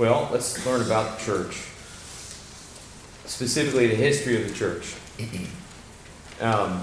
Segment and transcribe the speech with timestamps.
[0.00, 1.56] Well, let's learn about the church,
[3.26, 4.94] specifically the history of the church.
[6.40, 6.82] Um,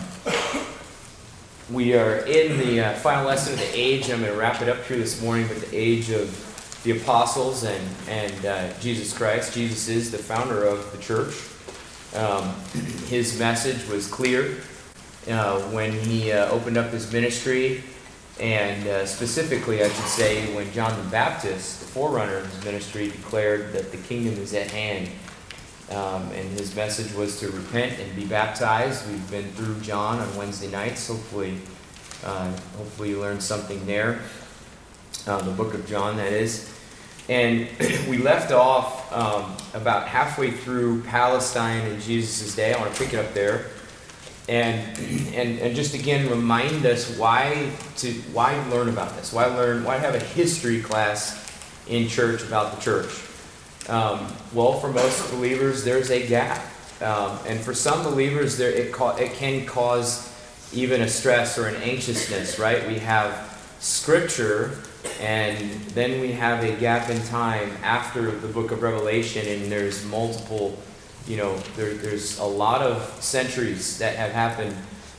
[1.71, 4.11] we are in the uh, final lesson of the age.
[4.11, 7.63] I'm going to wrap it up here this morning with the age of the apostles
[7.63, 9.55] and, and uh, Jesus Christ.
[9.55, 11.33] Jesus is the founder of the church.
[12.15, 12.53] Um,
[13.07, 14.57] his message was clear
[15.27, 17.81] uh, when he uh, opened up his ministry,
[18.39, 23.09] and uh, specifically, I should say, when John the Baptist, the forerunner of his ministry,
[23.09, 25.09] declared that the kingdom is at hand.
[25.89, 29.09] Um, and his message was to repent and be baptized.
[29.09, 31.07] We've been through John on Wednesday nights.
[31.07, 31.57] Hopefully,
[32.23, 34.19] uh, hopefully you learned something there.
[35.25, 36.71] Uh, the book of John, that is.
[37.29, 37.67] And
[38.09, 42.73] we left off um, about halfway through Palestine in Jesus' day.
[42.73, 43.67] I want to pick it up there.
[44.49, 44.97] And,
[45.33, 49.97] and, and just again remind us why to why learn about this why learn why
[49.97, 51.45] have a history class
[51.89, 53.09] in church about the church
[53.89, 56.61] um, well, for most believers, there's a gap.
[57.01, 60.33] Um, and for some believers, there, it, ca- it can cause
[60.73, 62.85] even a stress or an anxiousness, right?
[62.87, 64.79] We have Scripture,
[65.21, 70.03] and then we have a gap in time after the book of Revelation, and there's
[70.05, 70.77] multiple,
[71.27, 74.75] you know, there, there's a lot of centuries that have happened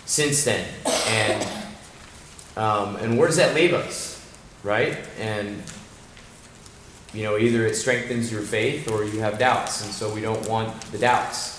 [0.07, 0.67] since then.
[1.07, 1.49] And,
[2.57, 4.25] um, and where does that leave us,
[4.63, 4.99] right?
[5.19, 5.63] And
[7.15, 10.47] you know, either it strengthens your faith or you have doubts, and so we don't
[10.49, 11.57] want the doubts.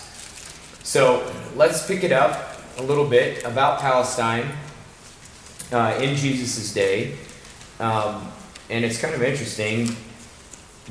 [0.84, 4.46] So let's pick it up a little bit about Palestine
[5.72, 7.16] uh, in Jesus' day.
[7.80, 8.32] Um,
[8.70, 9.96] and it's kind of interesting.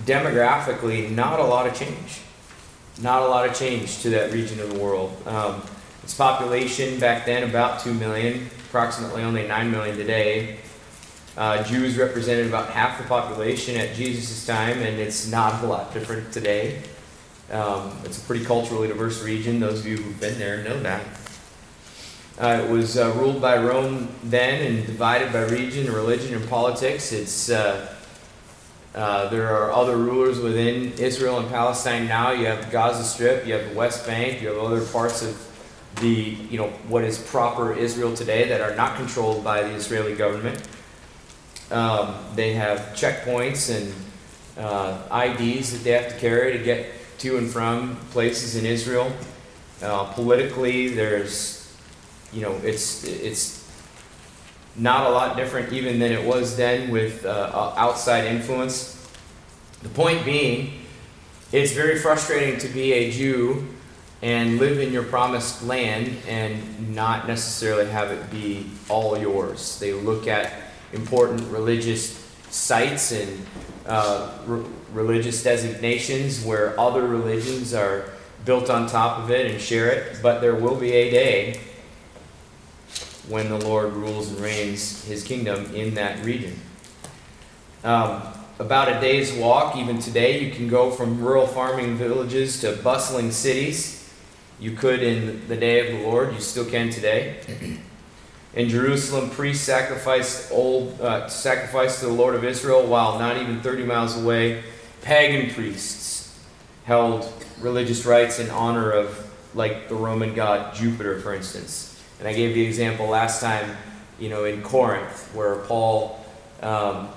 [0.00, 2.20] Demographically, not a lot of change.
[3.00, 5.16] Not a lot of change to that region of the world.
[5.26, 5.62] Um,
[6.02, 10.58] its population back then, about 2 million, approximately only 9 million today.
[11.36, 15.94] Uh, Jews represented about half the population at Jesus' time, and it's not a lot
[15.94, 16.82] different today.
[17.52, 19.60] Um, it's a pretty culturally diverse region.
[19.60, 21.02] Those of you who've been there know that.
[22.38, 27.12] Uh, it was uh, ruled by Rome then and divided by region, religion, and politics.
[27.12, 27.94] It's uh,
[28.98, 32.32] uh, there are other rulers within Israel and Palestine now.
[32.32, 35.40] You have Gaza Strip, you have the West Bank, you have other parts of
[36.00, 40.16] the you know what is proper Israel today that are not controlled by the Israeli
[40.16, 40.66] government.
[41.70, 43.94] Um, they have checkpoints and
[44.58, 46.86] uh, IDs that they have to carry to get
[47.18, 49.12] to and from places in Israel.
[49.80, 51.72] Uh, politically, there's,
[52.32, 53.57] you know, it's it's
[54.76, 58.94] not a lot different even than it was then with uh, outside influence.
[59.82, 60.80] The point being,
[61.52, 63.66] it's very frustrating to be a Jew
[64.22, 69.78] and live in your promised land and not necessarily have it be all yours.
[69.78, 70.52] They look at
[70.92, 73.46] important religious sites and
[73.86, 78.10] uh, re- religious designations where other religions are
[78.44, 81.60] built on top of it and share it, but there will be a day
[83.28, 86.58] when the Lord rules and reigns his kingdom in that region.
[87.84, 88.22] Um,
[88.58, 93.30] about a day's walk, even today, you can go from rural farming villages to bustling
[93.30, 94.12] cities.
[94.58, 97.36] You could in the day of the Lord, you still can today.
[98.54, 103.60] In Jerusalem, priests sacrificed old uh, sacrificed to the Lord of Israel, while not even
[103.60, 104.64] 30 miles away,
[105.02, 106.36] pagan priests
[106.84, 111.87] held religious rites in honor of, like the Roman god Jupiter, for instance.
[112.18, 113.76] And I gave the example last time,
[114.18, 116.24] you know, in Corinth, where Paul,
[116.62, 117.08] um,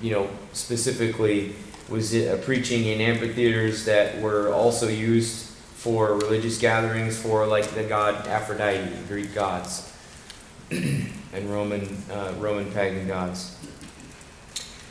[0.00, 1.54] you know, specifically
[1.88, 7.84] was uh, preaching in amphitheaters that were also used for religious gatherings for, like the
[7.84, 9.92] god Aphrodite, Greek gods.
[10.70, 13.56] and Roman, uh, Roman pagan gods.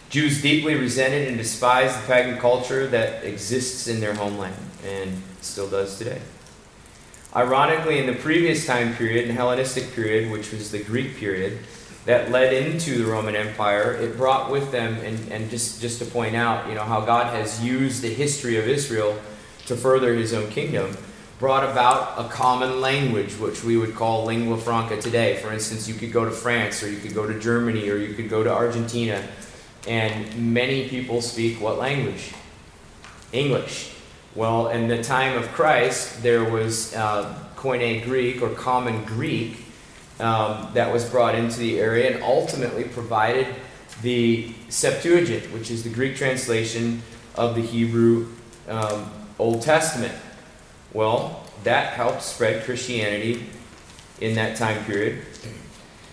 [0.10, 5.70] Jews deeply resented and despised the pagan culture that exists in their homeland and still
[5.70, 6.22] does today.
[7.38, 11.60] Ironically, in the previous time period, the Hellenistic period, which was the Greek period,
[12.06, 16.06] that led into the Roman Empire, it brought with them, and, and just, just to
[16.06, 19.16] point out, you know, how God has used the history of Israel
[19.68, 20.98] to further his own kingdom
[21.38, 25.38] brought about a common language, which we would call lingua franca today.
[25.38, 28.16] For instance, you could go to France, or you could go to Germany, or you
[28.16, 29.24] could go to Argentina,
[29.88, 32.34] and many people speak what language?
[33.32, 33.94] English.
[34.38, 39.66] Well, in the time of Christ, there was uh, Koine Greek, or Common Greek,
[40.20, 43.48] um, that was brought into the area and ultimately provided
[44.04, 47.02] the Septuagint, which is the Greek translation
[47.34, 48.28] of the Hebrew
[48.70, 50.14] um, Old Testament.
[50.94, 53.44] Well, that helped spread Christianity
[54.22, 55.26] in that time period.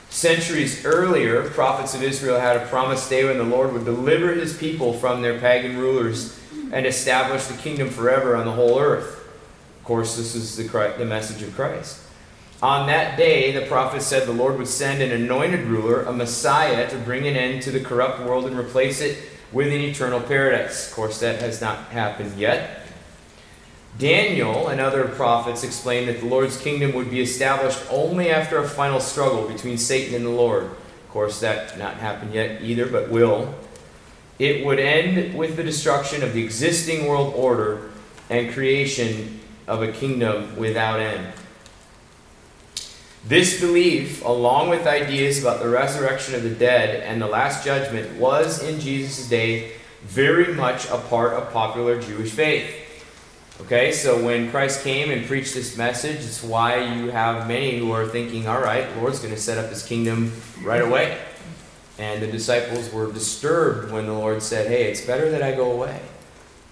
[0.08, 4.56] Centuries earlier, prophets of Israel had a promised day when the Lord would deliver his
[4.56, 6.40] people from their pagan rulers
[6.72, 9.26] and establish the kingdom forever on the whole earth.
[9.78, 12.00] Of course, this is the, Christ, the message of Christ.
[12.62, 16.88] On that day, the prophet said the Lord would send an anointed ruler, a Messiah,
[16.88, 19.18] to bring an end to the corrupt world and replace it
[19.52, 20.88] with an eternal paradise.
[20.88, 22.80] Of course, that has not happened yet.
[23.98, 28.68] Daniel and other prophets explained that the Lord's kingdom would be established only after a
[28.68, 30.64] final struggle between Satan and the Lord.
[30.64, 33.54] Of course, that not happened yet either, but will.
[34.38, 37.90] It would end with the destruction of the existing world order
[38.28, 41.32] and creation of a kingdom without end.
[43.26, 48.18] This belief, along with ideas about the resurrection of the dead and the last judgment,
[48.18, 49.72] was in Jesus' day
[50.02, 52.82] very much a part of popular Jewish faith.
[53.62, 57.92] Okay, so when Christ came and preached this message, it's why you have many who
[57.92, 60.32] are thinking, all right, Lord's going to set up his kingdom
[60.62, 61.16] right away.
[61.98, 65.70] And the disciples were disturbed when the Lord said, hey, it's better that I go
[65.70, 66.00] away.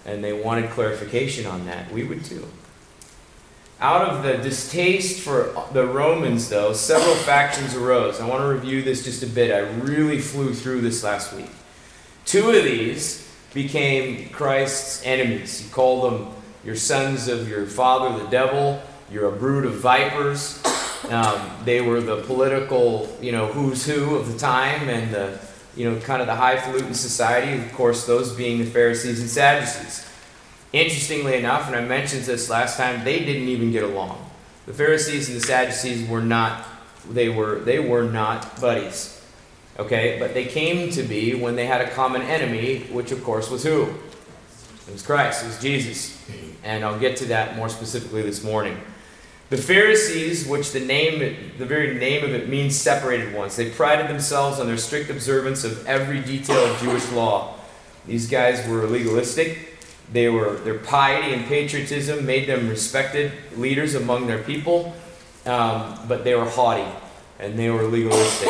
[0.05, 1.93] And they wanted clarification on that.
[1.93, 2.47] We would too.
[3.81, 8.21] Out of the distaste for the Romans, though, several factions arose.
[8.21, 9.53] I want to review this just a bit.
[9.53, 11.51] I really flew through this last week.
[12.25, 15.61] Two of these became Christ's enemies.
[15.61, 16.33] He called them
[16.65, 18.81] your sons of your father, the devil.
[19.11, 20.63] You're a brood of vipers.
[21.11, 25.39] Um, they were the political, you know, who's who of the time and the,
[25.77, 27.61] you know, kind of the highfalutin society.
[27.61, 30.09] Of course, those being the Pharisees and Sadducees.
[30.73, 34.31] Interestingly enough, and I mentioned this last time, they didn't even get along.
[34.67, 36.67] The Pharisees and the Sadducees were not.
[37.11, 37.59] They were.
[37.61, 39.21] They were not buddies.
[39.79, 43.51] Okay, but they came to be when they had a common enemy, which of course
[43.51, 43.83] was who?
[44.87, 45.45] It was Christ.
[45.45, 46.23] It was Jesus
[46.65, 48.77] and I'll get to that more specifically this morning.
[49.53, 51.19] The Pharisees, which the name,
[51.59, 55.63] the very name of it means separated ones, they prided themselves on their strict observance
[55.63, 57.57] of every detail of Jewish law.
[58.07, 59.77] These guys were legalistic.
[60.11, 64.95] They were their piety and patriotism made them respected leaders among their people,
[65.45, 66.91] um, but they were haughty
[67.39, 68.49] and they were legalistic.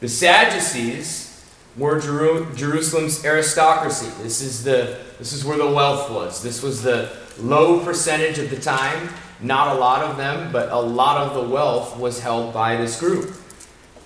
[0.00, 1.40] The Sadducees
[1.76, 4.10] were Jeru- Jerusalem's aristocracy.
[4.24, 6.42] This is the this is where the wealth was.
[6.42, 9.10] This was the low percentage of the time.
[9.40, 12.98] Not a lot of them, but a lot of the wealth was held by this
[12.98, 13.34] group.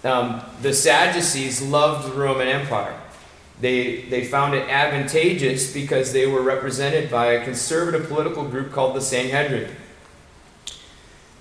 [0.05, 2.99] Um, the Sadducees loved the Roman Empire.
[3.61, 8.97] They, they found it advantageous because they were represented by a conservative political group called
[8.97, 9.71] the Sanhedrin.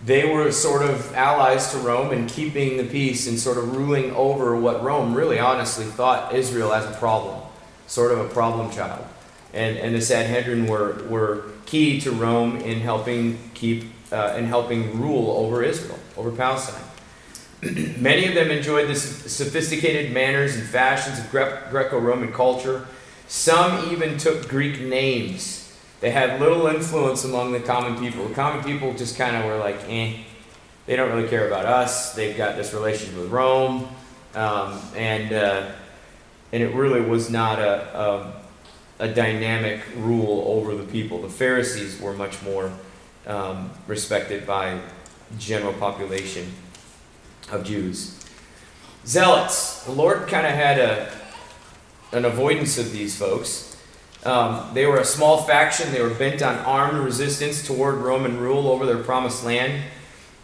[0.05, 4.11] They were sort of allies to Rome in keeping the peace and sort of ruling
[4.15, 7.41] over what Rome really honestly thought Israel as a problem,
[7.87, 9.05] sort of a problem child
[9.53, 14.99] and, and the Sanhedrin were, were key to Rome in helping keep uh, in helping
[14.99, 16.83] rule over Israel, over Palestine.
[17.97, 22.87] Many of them enjoyed the sophisticated manners and fashions of Gre- Greco-Roman culture.
[23.29, 25.73] Some even took Greek names.
[26.01, 28.27] They had little influence among the common people.
[28.27, 30.17] The common people just kind of were like, eh,
[30.87, 32.13] they don't really care about us.
[32.13, 33.87] They've got this relationship with Rome,
[34.35, 35.71] um, and uh,
[36.51, 38.40] and it really was not a, a
[39.01, 41.23] a dynamic rule over the people.
[41.23, 42.71] The Pharisees were much more
[43.25, 44.79] um, respected by
[45.39, 46.51] general population
[47.51, 48.23] of Jews.
[49.03, 49.83] Zealots.
[49.85, 51.11] The Lord kind of had a,
[52.11, 53.75] an avoidance of these folks.
[54.23, 55.91] Um, they were a small faction.
[55.91, 59.81] They were bent on armed resistance toward Roman rule over their promised land.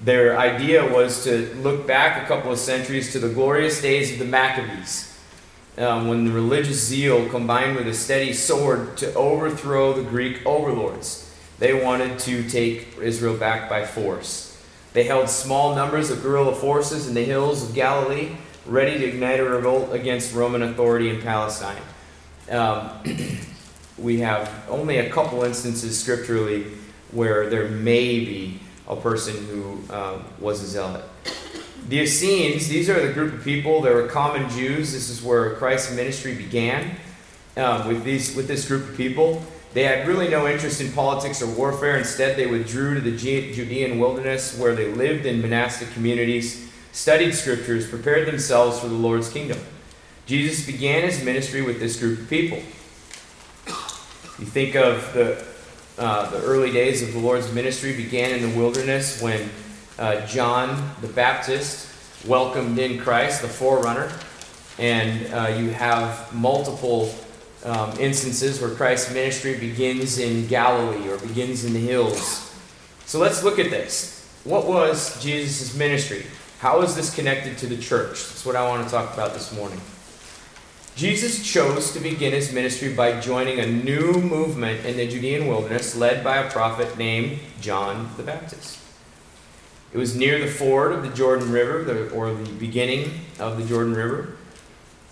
[0.03, 4.17] Their idea was to look back a couple of centuries to the glorious days of
[4.17, 5.06] the Maccabees
[5.77, 11.23] um, when the religious zeal combined with a steady sword to overthrow the Greek overlords.
[11.59, 14.47] They wanted to take Israel back by force.
[14.93, 19.39] They held small numbers of guerrilla forces in the hills of Galilee, ready to ignite
[19.39, 21.81] a revolt against Roman authority in Palestine.
[22.49, 22.91] Um,
[23.97, 26.65] we have only a couple instances scripturally
[27.11, 31.03] where there may be a person who uh, was a zealot.
[31.87, 34.91] The Essenes, these are the group of people, they were common Jews.
[34.91, 36.97] This is where Christ's ministry began
[37.55, 39.41] um, with, these, with this group of people.
[39.73, 41.97] They had really no interest in politics or warfare.
[41.97, 47.87] Instead, they withdrew to the Judean wilderness where they lived in monastic communities, studied scriptures,
[47.89, 49.59] prepared themselves for the Lord's kingdom.
[50.25, 52.57] Jesus began his ministry with this group of people.
[54.39, 55.41] You think of the,
[55.97, 59.49] uh, the early days of the Lord's ministry began in the wilderness when
[59.99, 61.87] uh, John the Baptist
[62.27, 64.11] welcomed in Christ, the forerunner,
[64.79, 67.13] and uh, you have multiple
[67.65, 72.53] um, instances where Christ's ministry begins in Galilee or begins in the hills.
[73.05, 74.27] So let's look at this.
[74.43, 76.25] What was Jesus' ministry?
[76.59, 78.27] How is this connected to the church?
[78.27, 79.81] That's what I want to talk about this morning.
[80.95, 85.95] Jesus chose to begin his ministry by joining a new movement in the Judean wilderness
[85.95, 88.79] led by a prophet named John the Baptist.
[89.93, 93.93] It was near the ford of the Jordan River, or the beginning of the Jordan
[93.93, 94.35] River,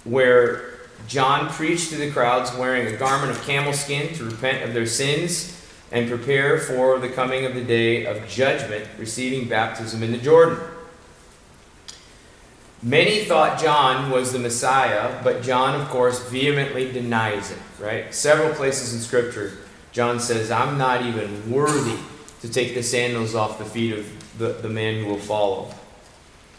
[0.04, 0.74] where
[1.08, 4.86] John preached to the crowds wearing a garment of camel skin to repent of their
[4.86, 5.52] sins
[5.92, 10.60] and prepare for the coming of the day of judgment, receiving baptism in the Jordan.
[12.84, 18.14] Many thought John was the Messiah, but John, of course, vehemently denies it, right?
[18.14, 19.58] Several places in Scripture,
[19.92, 21.98] John says, I'm not even worthy
[22.42, 25.74] to take the sandals off the feet of the, the man who will follow.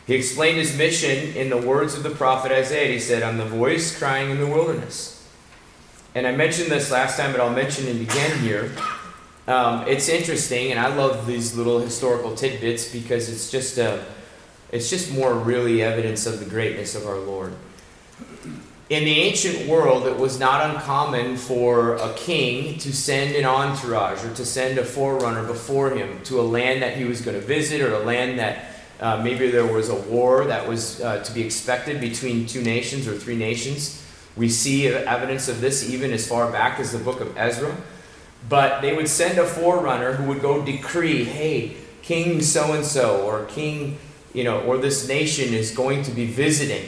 [0.07, 2.93] He explained his mission in the words of the prophet Isaiah.
[2.93, 5.27] He said, I'm the voice crying in the wilderness.
[6.15, 8.73] And I mentioned this last time, but I'll mention it again here.
[9.49, 14.05] Um, it's interesting, and I love these little historical tidbits because it's just a
[14.73, 17.55] it's just more really evidence of the greatness of our Lord.
[18.89, 24.25] In the ancient world, it was not uncommon for a king to send an entourage
[24.25, 27.45] or to send a forerunner before him to a land that he was going to
[27.45, 28.67] visit or a land that
[29.01, 33.09] uh, maybe there was a war that was uh, to be expected between two nations
[33.09, 34.05] or three nations.
[34.37, 37.77] We see evidence of this even as far back as the book of Ezra.
[38.49, 43.27] But they would send a forerunner who would go decree, hey, King so and so,
[43.27, 43.99] or King
[44.37, 46.87] you know, or this nation is going to be visiting.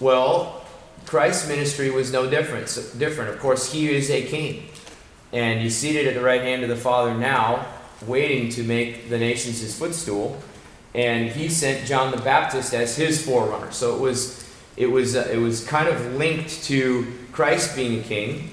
[0.00, 0.61] Well,
[1.06, 2.66] Christ's ministry was no different.
[2.98, 3.30] Different.
[3.30, 4.68] Of course, he is a king.
[5.32, 7.66] And he's seated at the right hand of the Father now,
[8.06, 10.38] waiting to make the nations his footstool.
[10.94, 13.72] And he sent John the Baptist as his forerunner.
[13.72, 18.02] So it was, it was, uh, it was kind of linked to Christ being a
[18.02, 18.50] king.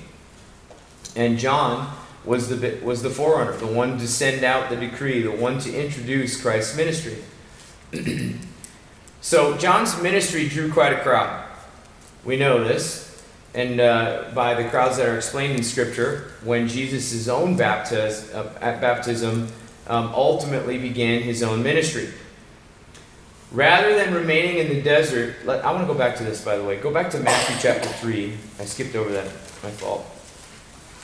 [1.16, 5.32] And John was the, was the forerunner, the one to send out the decree, the
[5.32, 7.18] one to introduce Christ's ministry.
[9.22, 11.49] so John's ministry drew quite a crowd.
[12.26, 13.06] We know this.
[13.54, 18.44] And uh, by the crowds that are explained in Scripture, when Jesus' own baptiz- uh,
[18.60, 19.48] baptism
[19.88, 22.10] um, ultimately began his own ministry.
[23.52, 26.56] Rather than remaining in the desert, let, I want to go back to this, by
[26.56, 26.80] the way.
[26.80, 28.38] Go back to Matthew chapter 3.
[28.60, 29.26] I skipped over that.
[29.64, 30.06] My fault.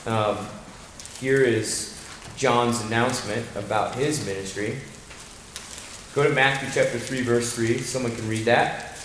[0.06, 0.38] Um,
[1.18, 2.00] here is
[2.36, 4.76] John's announcement about his ministry.
[6.14, 7.78] Go to Matthew chapter 3, verse 3.
[7.78, 8.95] Someone can read that.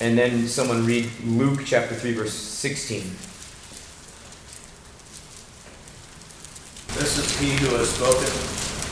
[0.00, 3.02] And then someone read Luke chapter 3, verse 16.
[6.98, 8.24] This is he who has spoken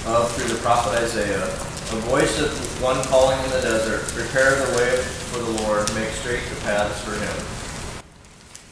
[0.07, 1.43] of through the prophet Isaiah.
[1.43, 4.97] A voice of one calling in the desert, prepare the way
[5.31, 8.03] for the Lord, make straight the paths for him.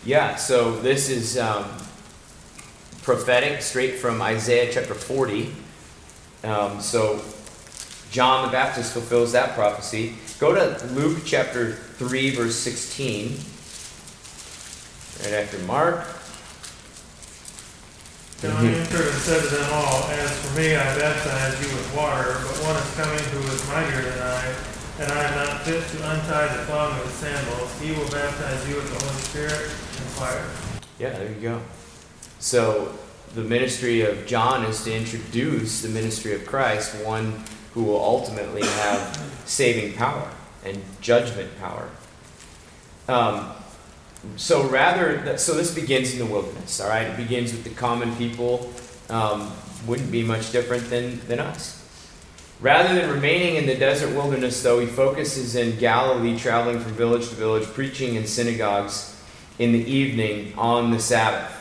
[0.05, 1.65] Yeah, so this is um,
[3.03, 5.53] prophetic, straight from Isaiah chapter 40.
[6.45, 7.21] Um, so
[8.11, 10.15] John the Baptist fulfills that prophecy.
[10.39, 13.37] Go to Luke chapter 3, verse 16.
[15.21, 16.01] Right after Mark.
[18.41, 18.73] John mhm.
[18.73, 22.57] answered and said to them all, As for me, I baptize you with water, but
[22.65, 24.55] one is coming who is mightier than I,
[24.99, 27.79] and I am not fit to untie the thong of his sandals.
[27.83, 30.49] He will baptize you with the Holy Spirit and fire.
[30.99, 31.61] Yeah, there you go.
[32.39, 32.99] So
[33.35, 38.63] the ministry of John is to introduce the ministry of Christ, one who will ultimately
[38.63, 40.31] have saving power
[40.65, 41.89] and judgment power.
[43.09, 43.51] Um,
[44.37, 46.81] so rather, so this begins in the wilderness.
[46.81, 48.71] All right, it begins with the common people.
[49.09, 49.51] Um,
[49.87, 51.79] wouldn't be much different than than us.
[52.61, 57.31] Rather than remaining in the desert wilderness, though, he focuses in Galilee, traveling from village
[57.31, 59.17] to village, preaching in synagogues
[59.59, 61.57] in the evening on the Sabbath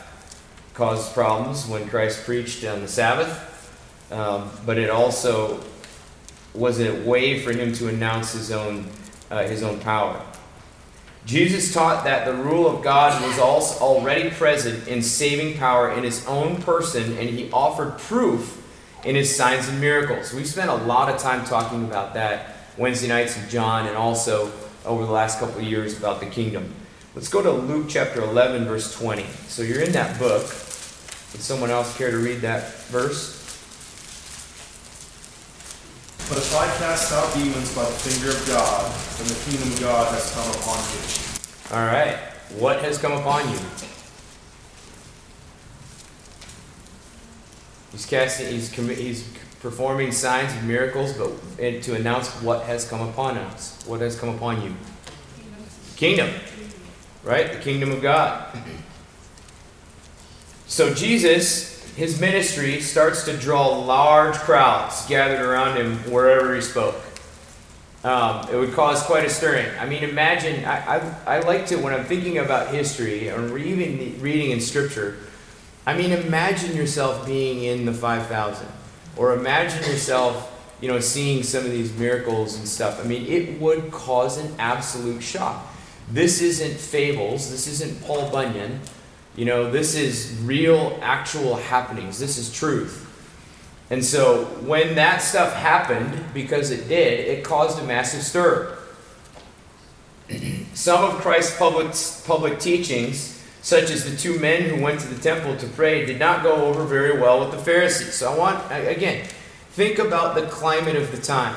[0.73, 5.61] caused problems when Christ preached on the Sabbath, um, but it also
[6.53, 8.85] was a way for him to announce his own,
[9.29, 10.21] uh, his own power.
[11.25, 16.03] Jesus taught that the rule of God was also already present in saving power in
[16.03, 18.55] his own person, and he offered proof
[19.05, 20.33] in his signs and miracles.
[20.33, 24.51] We've spent a lot of time talking about that Wednesday nights in John, and also
[24.85, 26.73] over the last couple of years about the kingdom.
[27.15, 29.25] Let's go to Luke chapter 11, verse 20.
[29.47, 30.41] So you're in that book.
[30.41, 33.38] Would someone else care to read that verse?
[36.29, 38.85] But if I cast out demons by the finger of God,
[39.17, 41.75] then the kingdom of God has come upon you.
[41.75, 42.19] All right.
[42.61, 43.57] What has come upon you?
[47.91, 48.51] He's casting.
[48.51, 49.27] He's he's
[49.59, 53.83] performing signs and miracles, but to announce what has come upon us.
[53.87, 54.75] What has come upon you?
[55.95, 56.29] Kingdom.
[57.23, 57.51] Right.
[57.51, 58.55] The kingdom of God.
[60.67, 66.95] So Jesus, his ministry starts to draw large crowds gathered around him wherever he spoke.
[68.05, 69.67] Um, it would cause quite a stirring.
[69.77, 74.17] I mean, imagine, I, I, I like to, when I'm thinking about history or even
[74.21, 75.17] reading in scripture,
[75.85, 78.65] I mean, imagine yourself being in the 5,000.
[79.17, 83.03] Or imagine yourself, you know, seeing some of these miracles and stuff.
[83.03, 85.67] I mean, it would cause an absolute shock.
[86.09, 87.51] This isn't fables.
[87.51, 88.79] This isn't Paul Bunyan.
[89.39, 92.19] You know, this is real, actual happenings.
[92.19, 93.05] This is truth.
[93.89, 98.77] And so when that stuff happened, because it did, it caused a massive stir.
[100.73, 101.95] Some of Christ's public,
[102.27, 106.19] public teachings, such as the two men who went to the temple to pray, did
[106.19, 108.15] not go over very well with the Pharisees.
[108.15, 109.25] So I want, again,
[109.69, 111.55] think about the climate of the time.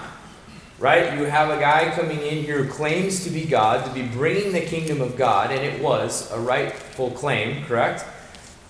[0.83, 1.17] Right?
[1.17, 4.53] You have a guy coming in here who claims to be God, to be bringing
[4.53, 8.05] the kingdom of God, and it was a rightful claim, correct?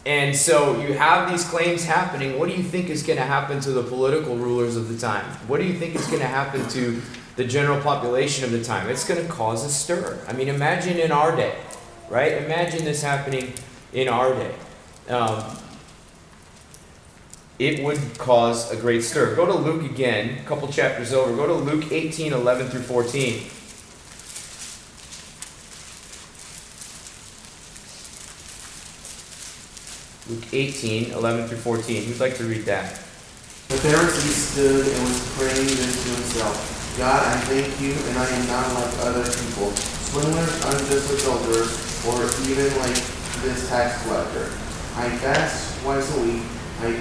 [0.05, 2.39] And so you have these claims happening.
[2.39, 5.25] What do you think is going to happen to the political rulers of the time?
[5.47, 7.01] What do you think is going to happen to
[7.37, 8.91] the general population of the time?
[8.91, 10.19] It's going to cause a stir.
[10.29, 11.57] I mean, imagine in our day,
[12.11, 12.43] right?
[12.43, 13.55] Imagine this happening
[13.95, 14.55] in our day.
[15.09, 15.57] Um,
[17.59, 19.35] it would cause a great stir.
[19.35, 21.35] Go to Luke again, a couple chapters over.
[21.35, 23.49] Go to Luke 18 11 through 14.
[30.31, 32.05] Luke 18, 11 through 14.
[32.05, 32.95] Who'd like to read that?
[33.69, 38.29] The Pharisee stood and was praying this to himself God, I thank you, and I
[38.29, 39.73] am not like other people,
[40.13, 41.73] swindlers, unjust adulterers,
[42.05, 43.01] or even like
[43.41, 44.53] this tax collector.
[45.01, 46.45] I fast twice a week.
[46.85, 47.01] I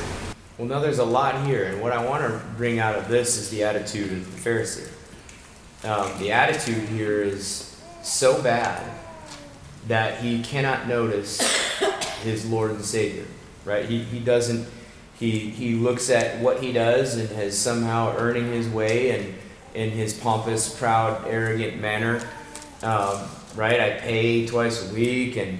[0.61, 3.35] Well, now there's a lot here, and what I want to bring out of this
[3.39, 4.87] is the attitude of the Pharisee.
[5.83, 8.87] Um, the attitude here is so bad
[9.87, 11.41] that he cannot notice
[12.21, 13.25] his Lord and Savior
[13.65, 13.85] right?
[13.85, 14.67] He, he doesn't,
[15.19, 19.33] he, he looks at what he does and has somehow earning his way and
[19.73, 22.21] in his pompous, proud, arrogant manner,
[22.83, 23.79] um, right?
[23.79, 25.59] I pay twice a week and,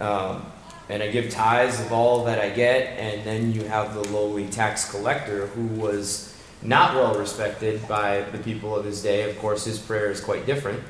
[0.00, 0.51] um,
[0.92, 2.98] and I give tithes of all that I get.
[2.98, 8.36] And then you have the lowly tax collector who was not well respected by the
[8.36, 9.28] people of his day.
[9.28, 10.82] Of course, his prayer is quite different.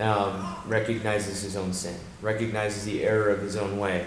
[0.00, 4.06] Um, recognizes his own sin, recognizes the error of his own way.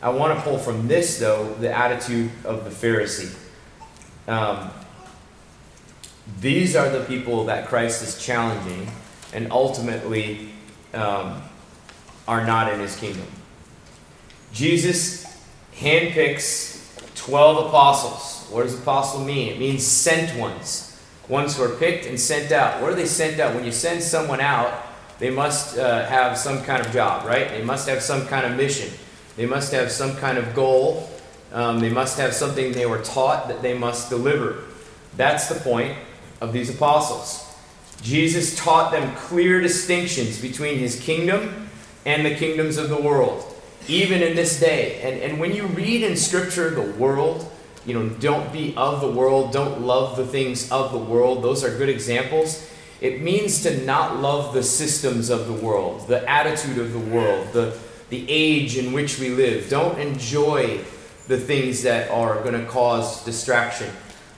[0.00, 3.36] I want to pull from this, though, the attitude of the Pharisee.
[4.26, 4.70] Um,
[6.40, 8.88] these are the people that Christ is challenging
[9.34, 10.48] and ultimately
[10.94, 11.42] um,
[12.26, 13.26] are not in his kingdom.
[14.54, 15.26] Jesus
[15.76, 16.74] handpicks
[17.16, 18.48] 12 apostles.
[18.50, 19.52] What does apostle mean?
[19.52, 22.80] It means sent ones, ones who are picked and sent out.
[22.80, 23.54] What are they sent out?
[23.54, 24.72] When you send someone out,
[25.18, 27.48] they must uh, have some kind of job, right?
[27.48, 28.92] They must have some kind of mission.
[29.36, 31.10] They must have some kind of goal.
[31.52, 34.64] Um, they must have something they were taught that they must deliver.
[35.16, 35.96] That's the point
[36.40, 37.40] of these apostles.
[38.02, 41.68] Jesus taught them clear distinctions between his kingdom
[42.04, 43.53] and the kingdoms of the world,
[43.88, 45.00] even in this day.
[45.02, 47.50] And, and when you read in Scripture the world,
[47.86, 51.62] you know, don't be of the world, don't love the things of the world, those
[51.62, 52.70] are good examples.
[53.00, 57.52] It means to not love the systems of the world, the attitude of the world,
[57.52, 57.76] the,
[58.08, 59.68] the age in which we live.
[59.68, 60.80] Don't enjoy
[61.28, 63.90] the things that are going to cause distraction.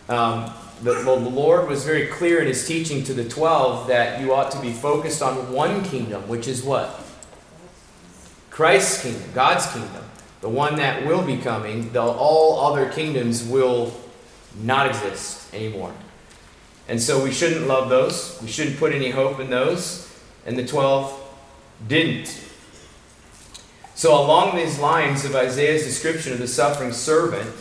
[0.09, 4.35] Um, the, the Lord was very clear in his teaching to the 12 that you
[4.35, 7.05] ought to be focused on one kingdom, which is what?
[8.56, 10.02] Christ's kingdom, God's kingdom,
[10.40, 11.92] the one that will be coming.
[11.92, 13.92] The, all other kingdoms will
[14.62, 15.92] not exist anymore.
[16.88, 18.38] And so we shouldn't love those.
[18.40, 20.10] We shouldn't put any hope in those.
[20.46, 21.22] And the 12
[21.86, 22.44] didn't.
[23.94, 27.54] So, along these lines of Isaiah's description of the suffering servant,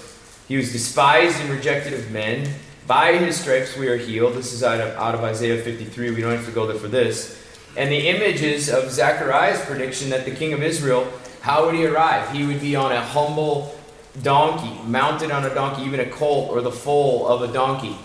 [0.48, 2.54] he was despised and rejected of men.
[2.88, 4.36] By his stripes we are healed.
[4.36, 6.12] This is out of, out of Isaiah 53.
[6.12, 7.45] We don't have to go there for this.
[7.78, 11.12] And the images of Zechariah's prediction that the king of Israel,
[11.42, 12.32] how would he arrive?
[12.32, 13.78] He would be on a humble
[14.22, 17.98] donkey, mounted on a donkey, even a colt or the foal of a donkey.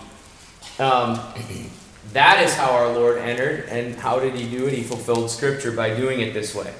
[0.79, 1.19] Um,
[2.13, 3.69] that is how our Lord entered.
[3.69, 4.73] And how did he do it?
[4.73, 6.73] He fulfilled Scripture by doing it this way.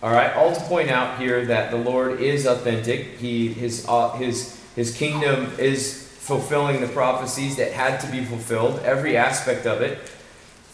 [0.00, 3.18] All right, all to point out here that the Lord is authentic.
[3.18, 8.78] He his uh, his his kingdom is fulfilling the prophecies that had to be fulfilled,
[8.84, 9.98] every aspect of it.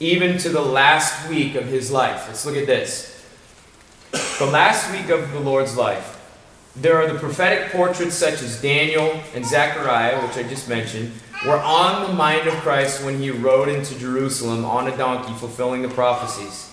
[0.04, 2.26] Even to the last week of his life.
[2.28, 3.10] Let's look at this.
[4.38, 6.10] The last week of the Lord's life.
[6.76, 11.12] There are the prophetic portraits such as Daniel and Zechariah, which I just mentioned,
[11.46, 15.80] were on the mind of Christ when he rode into Jerusalem on a donkey, fulfilling
[15.80, 16.70] the prophecies.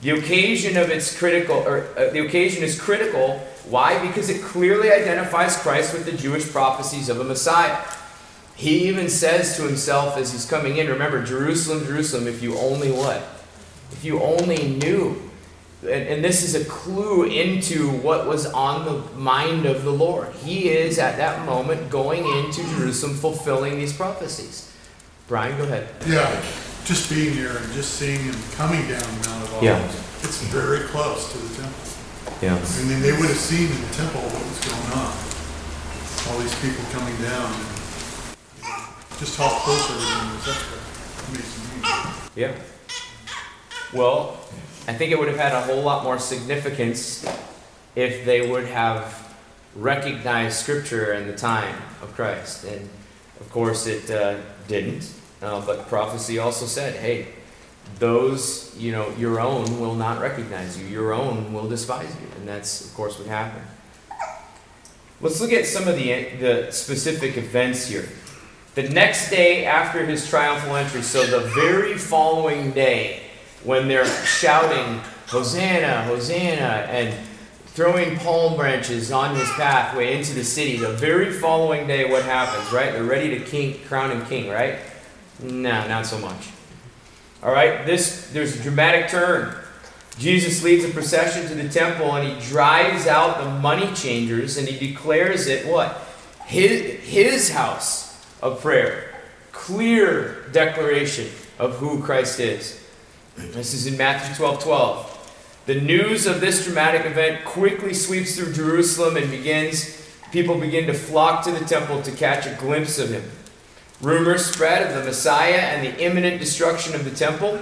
[0.00, 3.38] The occasion of its critical, or uh, the occasion is critical.
[3.68, 4.04] Why?
[4.06, 7.76] Because it clearly identifies Christ with the Jewish prophecies of a Messiah.
[8.56, 12.92] He even says to himself as he's coming in, remember, Jerusalem, Jerusalem, if you only
[12.92, 13.22] what?
[13.90, 15.20] If you only knew.
[15.82, 20.32] And, and this is a clue into what was on the mind of the Lord.
[20.36, 24.72] He is at that moment going into Jerusalem fulfilling these prophecies.
[25.26, 25.88] Brian, go ahead.
[26.06, 26.42] Yeah,
[26.84, 29.64] just being here and just seeing him coming down Mount of Olives.
[29.64, 30.00] Yeah.
[30.22, 31.84] It's very close to the temple.
[32.40, 32.56] Yeah.
[32.56, 35.12] I mean, they would have seen in the temple what was going on.
[36.28, 37.73] All these people coming down and you know,
[39.18, 40.46] just how close everything was.
[40.46, 42.42] That's what me.
[42.42, 42.54] Yeah.
[43.92, 44.36] Well,
[44.88, 47.24] I think it would have had a whole lot more significance
[47.94, 49.34] if they would have
[49.76, 52.64] recognized Scripture in the time of Christ.
[52.64, 52.88] And
[53.40, 55.12] of course, it uh, didn't.
[55.40, 57.28] Uh, but prophecy also said, hey,
[57.98, 60.86] those, you know, your own will not recognize you.
[60.86, 62.26] Your own will despise you.
[62.36, 63.66] And that's, of course, what happened.
[65.20, 68.08] Let's look at some of the, the specific events here.
[68.74, 73.20] The next day after his triumphal entry, so the very following day,
[73.62, 77.14] when they're shouting, Hosanna, Hosanna, and
[77.66, 82.72] throwing palm branches on his pathway into the city, the very following day, what happens,
[82.72, 82.92] right?
[82.92, 84.78] They're ready to king, crown him king, right?
[85.40, 86.48] No, not so much.
[87.44, 89.54] All right, this there's a dramatic turn.
[90.18, 94.66] Jesus leads a procession to the temple and he drives out the money changers and
[94.66, 96.08] he declares it what?
[96.46, 98.03] His, his house
[98.44, 99.10] of prayer.
[99.52, 101.28] Clear declaration
[101.58, 102.80] of who Christ is.
[103.36, 105.10] This is in Matthew 12 12.
[105.66, 110.94] The news of this dramatic event quickly sweeps through Jerusalem and begins, people begin to
[110.94, 113.24] flock to the temple to catch a glimpse of him.
[114.02, 117.58] Rumors spread of the Messiah and the imminent destruction of the temple.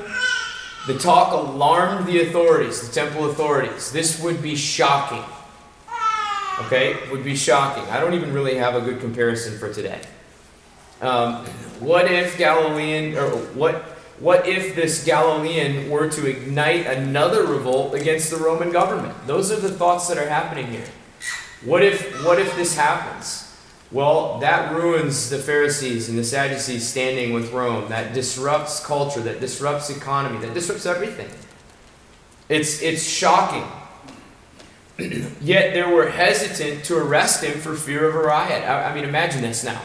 [0.88, 3.92] The talk alarmed the authorities, the temple authorities.
[3.92, 5.23] This would be shocking.
[6.62, 6.97] Okay?
[7.12, 7.85] Would be shocking.
[7.85, 10.01] I don't even really have a good comparison for today.
[11.03, 11.45] Um,
[11.81, 13.83] what if Galilean, or what,
[14.21, 19.15] what if this Galilean were to ignite another revolt against the Roman government?
[19.27, 20.87] Those are the thoughts that are happening here.
[21.65, 23.53] What if, what if this happens?
[23.91, 27.88] Well, that ruins the Pharisees and the Sadducees standing with Rome.
[27.88, 31.29] That disrupts culture, that disrupts economy, that disrupts everything.
[32.49, 33.65] It's, it's shocking.
[35.41, 38.62] Yet they were hesitant to arrest him for fear of a riot.
[38.65, 39.83] I, I mean, imagine this now.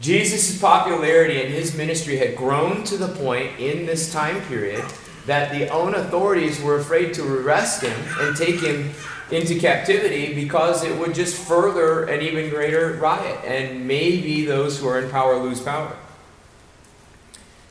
[0.00, 4.84] Jesus' popularity and his ministry had grown to the point in this time period
[5.26, 8.90] that the own authorities were afraid to arrest him and take him
[9.30, 14.86] into captivity because it would just further an even greater riot and maybe those who
[14.86, 15.96] are in power lose power.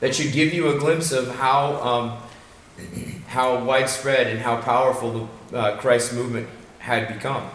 [0.02, 2.18] That should give you a glimpse of how, um,
[3.28, 7.50] how widespread and how powerful the uh, Christ movement had become.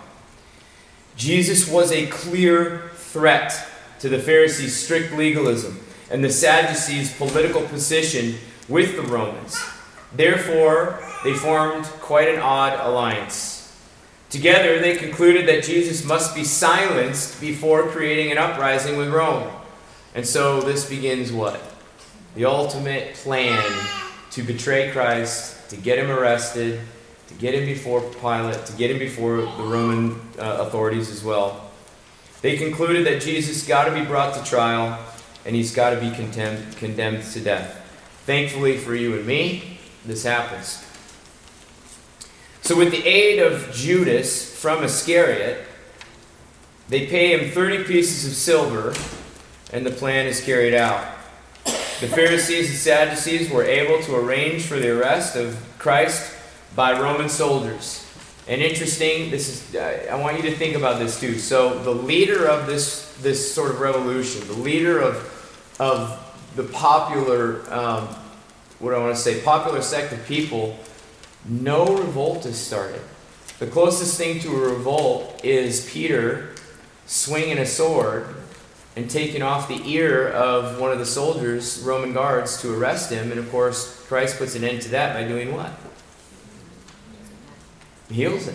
[1.17, 3.67] Jesus was a clear threat
[4.01, 8.35] to the Pharisees' strict legalism and the Sadducees' political position
[8.69, 9.59] with the Romans.
[10.13, 13.57] Therefore, they formed quite an odd alliance.
[14.29, 19.51] Together, they concluded that Jesus must be silenced before creating an uprising with Rome.
[20.15, 21.61] And so this begins what?
[22.35, 23.63] The ultimate plan
[24.31, 26.81] to betray Christ, to get him arrested,
[27.29, 31.70] to get him before Pilate, to get him before the Roman uh, authorities as well.
[32.43, 34.99] They concluded that Jesus got to be brought to trial
[35.45, 37.77] and he's got to be condemned, condemned to death.
[38.27, 40.85] Thankfully for you and me, this happens.
[42.63, 45.65] So, with the aid of Judas from Iscariot,
[46.89, 48.95] they pay him 30 pieces of silver,
[49.73, 51.07] and the plan is carried out.
[51.65, 56.35] The Pharisees and Sadducees were able to arrange for the arrest of Christ
[56.75, 58.10] by Roman soldiers.
[58.49, 61.39] And interesting, this is I want you to think about this too.
[61.39, 66.19] So the leader of this this sort of revolution, the leader of of
[66.57, 68.09] the popular um,
[68.79, 70.79] what I want to say popular sect of people,
[71.49, 73.03] no revolt is started.
[73.59, 76.55] The closest thing to a revolt is Peter
[77.07, 78.35] swinging a sword
[78.97, 83.31] and taking off the ear of one of the soldiers, Roman guards, to arrest him.
[83.31, 85.73] And of course, Christ puts an end to that by doing what?
[88.11, 88.55] Heals it,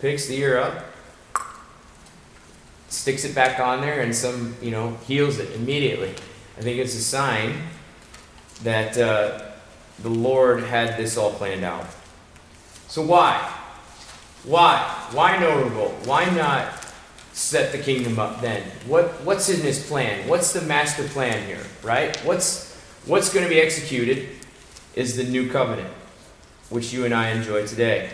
[0.00, 0.84] Picks the ear up,
[2.88, 6.14] sticks it back on there, and some, you know, heals it immediately.
[6.58, 7.62] I think it's a sign
[8.62, 9.42] that uh,
[10.00, 11.86] the Lord had this all planned out.
[12.88, 13.36] So why?
[14.44, 14.78] Why?
[15.12, 15.94] Why no revolt?
[16.04, 16.72] Why not
[17.32, 18.62] set the kingdom up then?
[18.86, 20.28] What what's in his plan?
[20.28, 22.16] What's the master plan here, right?
[22.24, 24.28] What's what's going to be executed
[24.94, 25.92] is the new covenant,
[26.70, 28.10] which you and I enjoy today.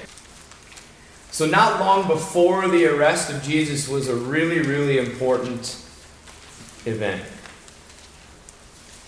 [1.33, 5.79] So not long before the arrest of Jesus was a really really important
[6.85, 7.23] event.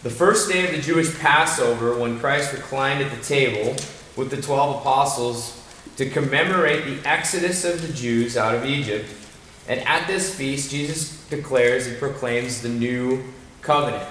[0.03, 3.77] The first day of the Jewish Passover, when Christ reclined at the table
[4.17, 5.63] with the 12 apostles
[5.97, 9.09] to commemorate the exodus of the Jews out of Egypt,
[9.69, 13.23] and at this feast, Jesus declares and proclaims the new
[13.61, 14.07] covenant,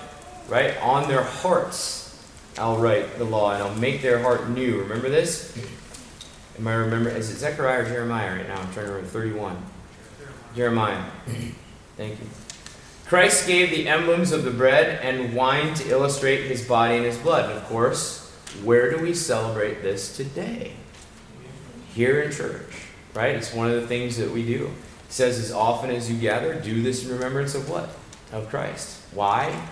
[0.50, 0.78] right?
[0.82, 2.16] On their hearts,
[2.58, 4.82] I'll write the law, and I'll make their heart new.
[4.82, 5.56] Remember this?
[6.58, 7.10] Am I remember?
[7.10, 8.62] Is it Zechariah or Jeremiah right now?
[8.62, 9.10] I'm trying to remember.
[9.10, 9.58] 31.
[10.56, 11.04] Jeremiah.
[11.98, 12.28] Thank you.
[13.06, 17.18] Christ gave the emblems of the bread and wine to illustrate his body and his
[17.18, 17.50] blood.
[17.50, 18.32] And of course,
[18.64, 20.74] where do we celebrate this today?
[21.94, 22.72] Here in church,
[23.14, 23.36] right?
[23.36, 24.66] It's one of the things that we do.
[25.06, 27.90] It says, as often as you gather, do this in remembrance of what?
[28.32, 29.00] Of Christ.
[29.14, 29.68] Why?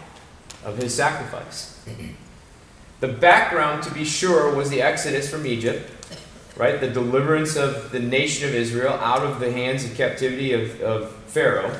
[0.63, 1.79] Of his sacrifice.
[3.01, 5.89] The background, to be sure, was the exodus from Egypt,
[6.57, 6.79] right?
[6.79, 11.11] The deliverance of the nation of Israel out of the hands of captivity of, of
[11.27, 11.75] Pharaoh.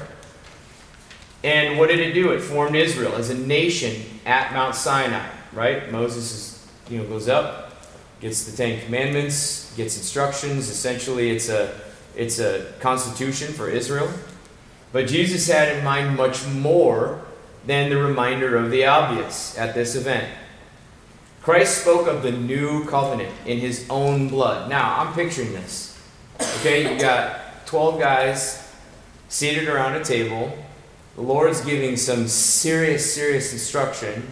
[1.44, 2.32] And what did it do?
[2.32, 5.92] It formed Israel as a nation at Mount Sinai, right?
[5.92, 7.72] Moses is, you know, goes up,
[8.20, 10.70] gets the Ten Commandments, gets instructions.
[10.70, 11.80] Essentially, it's a
[12.16, 14.12] it's a constitution for Israel.
[14.92, 17.22] But Jesus had in mind much more
[17.66, 20.30] than the reminder of the obvious at this event.
[21.42, 24.70] Christ spoke of the new covenant in his own blood.
[24.70, 26.00] Now, I'm picturing this.
[26.60, 28.72] Okay, you got 12 guys
[29.28, 30.52] seated around a table
[31.16, 34.28] the Lord's giving some serious, serious instruction,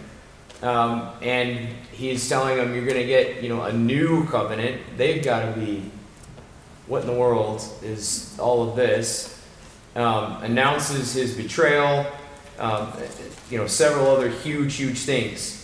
[0.61, 5.21] um, and He's telling them, "You're going to get, you know, a new covenant." They've
[5.21, 5.91] got to be,
[6.87, 9.37] what in the world is all of this?
[9.95, 12.05] Um, announces His betrayal,
[12.57, 12.93] um,
[13.51, 15.58] you know, several other huge, huge things.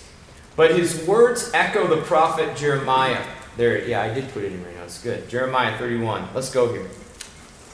[0.56, 3.24] But His words echo the prophet Jeremiah.
[3.58, 4.84] There, yeah, I did put it in right now.
[4.84, 5.30] It's good.
[5.30, 6.30] Jeremiah 31.
[6.34, 6.90] Let's go here.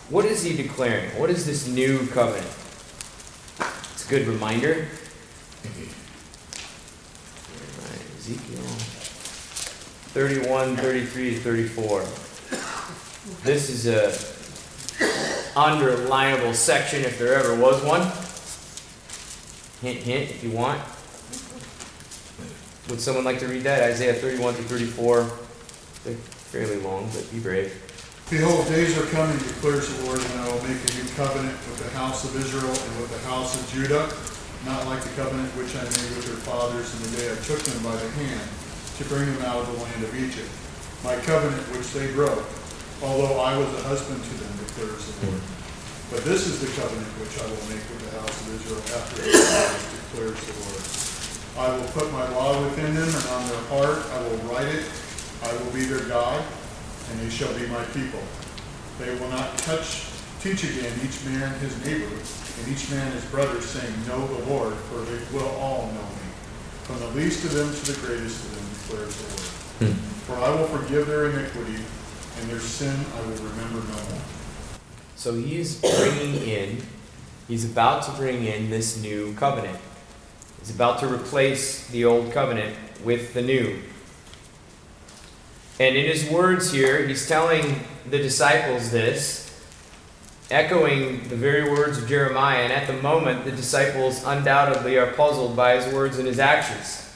[0.09, 1.09] What is he declaring?
[1.17, 2.45] What is this new covenant?
[3.93, 4.87] It's a good reminder.
[8.17, 8.59] Ezekiel
[10.11, 12.01] 31, 33 34.
[13.43, 14.09] This is a
[15.57, 18.01] underlinable section if there ever was one.
[19.81, 20.81] Hint, hint, if you want.
[22.91, 23.87] Would someone like to read that?
[23.87, 25.23] Isaiah 31 to 34.
[26.03, 26.19] They're
[26.51, 27.71] fairly long, but be brave.
[28.27, 31.79] Behold, days are coming, declares the Lord, and I will make a new covenant with
[31.79, 34.11] the house of Israel and with the house of Judah,
[34.67, 37.63] not like the covenant which I made with their fathers in the day I took
[37.63, 38.43] them by the hand
[38.99, 40.51] to bring them out of the land of Egypt.
[41.07, 42.43] My covenant which they broke,
[42.99, 45.43] although I was a husband to them, declares the Lord.
[46.11, 49.15] But this is the covenant which I will make with the house of Israel after
[49.23, 49.47] days,
[50.11, 51.00] declares the Lord.
[51.57, 54.85] I will put my law within them, and on their heart I will write it.
[55.43, 56.43] I will be their God
[57.11, 58.21] and they shall be my people.
[58.97, 60.05] They will not touch,
[60.41, 64.73] teach again each man his neighbor, and each man his brother, saying, Know the Lord,
[64.73, 66.27] for they will all know me.
[66.83, 69.93] From the least of them to the greatest of them, declares the Lord.
[69.93, 69.99] Hmm.
[70.25, 71.83] For I will forgive their iniquity,
[72.39, 74.21] and their sin I will remember no more.
[75.15, 76.77] So he's bringing in,
[77.47, 79.77] he's about to bring in this new covenant.
[80.61, 83.81] He's about to replace the old covenant with the new.
[85.79, 89.51] And in his words here, he's telling the disciples this,
[90.51, 92.61] echoing the very words of Jeremiah.
[92.61, 97.09] And at the moment, the disciples undoubtedly are puzzled by his words and his actions.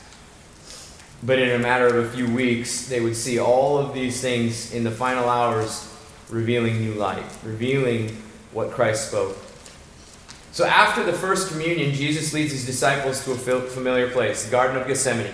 [1.21, 4.73] But in a matter of a few weeks, they would see all of these things
[4.73, 5.91] in the final hours
[6.29, 8.09] revealing new light, revealing
[8.51, 9.37] what Christ spoke.
[10.55, 14.77] So after the first communion, Jesus leads his disciples to a familiar place, the Garden
[14.77, 15.33] of Gethsemane.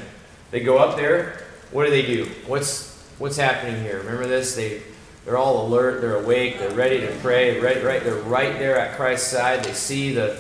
[0.49, 1.43] They go up there.
[1.69, 2.25] What do they do?
[2.47, 3.99] What's what's happening here?
[3.99, 4.55] Remember this?
[4.55, 4.81] They
[5.23, 8.97] they're all alert, they're awake, they're ready to pray, right, right, they're right there at
[8.97, 9.63] Christ's side.
[9.63, 10.39] They see the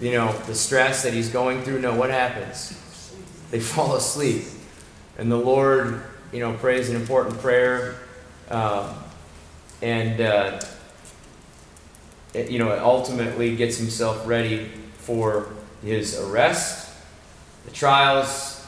[0.00, 1.80] you know, the stress that he's going through.
[1.80, 2.76] No, what happens?
[3.52, 4.46] They fall asleep.
[5.16, 6.02] And the Lord,
[6.32, 7.94] you know, prays an important prayer.
[8.50, 8.96] Um,
[9.80, 10.60] and, uh,
[12.46, 15.48] you know, ultimately gets himself ready for
[15.82, 16.92] his arrest,
[17.64, 18.66] the trials,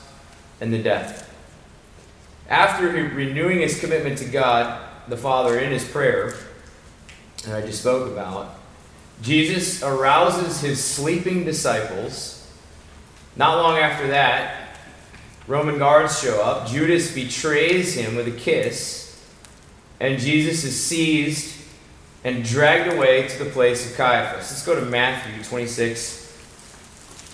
[0.60, 1.26] and the death.
[2.48, 6.34] After renewing his commitment to God, the Father, in his prayer
[7.44, 8.54] that I just spoke about,
[9.22, 12.50] Jesus arouses his sleeping disciples.
[13.36, 14.78] Not long after that,
[15.46, 16.68] Roman guards show up.
[16.68, 19.20] Judas betrays him with a kiss,
[19.98, 21.59] and Jesus is seized
[22.22, 24.50] and dragged away to the place of Caiaphas.
[24.50, 26.36] Let's go to Matthew 26,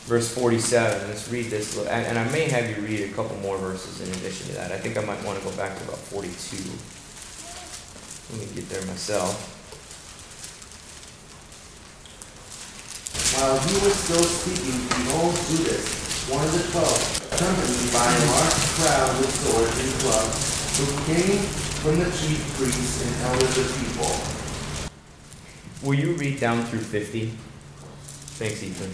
[0.06, 1.08] verse 47.
[1.08, 1.76] Let's read this.
[1.86, 4.70] And I may have you read a couple more verses in addition to that.
[4.70, 6.56] I think I might want to go back to about 42.
[8.30, 9.54] Let me get there myself.
[13.34, 16.98] While he was still speaking, behold, Judas, one of the twelve,
[17.32, 21.42] accompanied by a large crowd with swords and clubs, who came
[21.82, 24.35] from the chief priests and elders of the people.
[25.82, 27.26] Will you read down through 50?
[28.38, 28.90] Thanks, Ethan.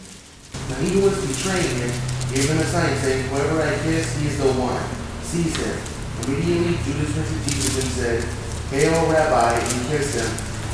[0.68, 4.38] Now he was betraying him gave him a sign, saying, Whoever I kiss, he is
[4.38, 4.80] the one.
[5.22, 5.76] Seize him.
[6.24, 8.24] Immediately Judas went to Jesus and said,
[8.72, 10.30] Hail, Rabbi, and kissed him.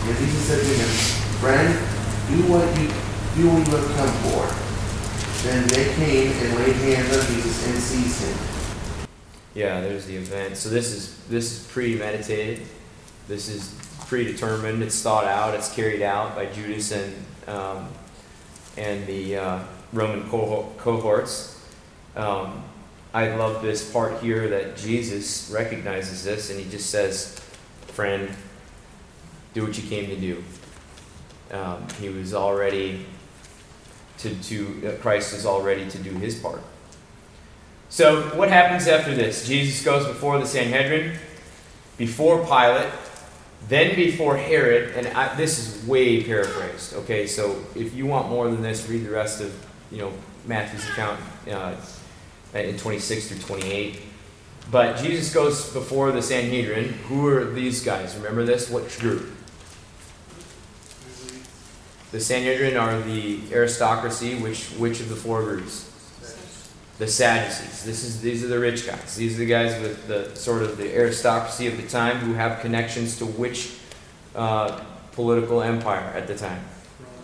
[0.07, 0.91] And Jesus said to him,
[1.43, 1.69] Friend,
[2.31, 2.87] do what you
[3.35, 4.47] do what you have come for.
[5.43, 9.09] Then they came and laid hands on Jesus and seized him.
[9.55, 10.57] Yeah, there's the event.
[10.57, 12.67] So this is this is premeditated.
[13.27, 13.75] This is
[14.09, 14.83] predetermined.
[14.83, 15.55] It's thought out.
[15.55, 17.15] It's carried out by Judas and
[17.47, 17.89] um,
[18.77, 19.59] and the uh,
[19.93, 21.63] Roman cohort, cohorts.
[22.17, 22.65] Um,
[23.15, 27.39] I love this part here that Jesus recognizes this and he just says,
[27.89, 28.29] "Friend,
[29.55, 30.43] do what you came to do."
[31.51, 33.07] Um, he was already
[34.19, 36.63] to to uh, Christ is already to do his part.
[37.91, 39.49] So, what happens after this?
[39.49, 41.19] Jesus goes before the Sanhedrin,
[41.97, 42.93] before Pilate,
[43.69, 46.95] then before Herod, and I, this is way paraphrased.
[46.95, 49.55] Okay, so if you want more than this, read the rest of
[49.91, 50.13] you know
[50.47, 51.75] Matthew's account uh,
[52.55, 54.01] in 26 through 28.
[54.71, 56.95] But Jesus goes before the Sanhedrin.
[57.09, 58.17] Who are these guys?
[58.17, 58.71] Remember this?
[58.71, 59.31] What group?
[62.11, 64.35] The Sanhedrin are the aristocracy.
[64.35, 65.93] Which which of the four groups?
[66.99, 67.85] The Sadducees.
[67.85, 69.17] This is these are the rich guys.
[69.17, 72.61] These are the guys with the sort of the aristocracy of the time who have
[72.61, 73.77] connections to which
[74.35, 74.81] uh,
[75.13, 76.63] political empire at the time,